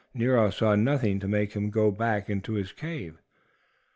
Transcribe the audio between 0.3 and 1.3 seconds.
saw nothing to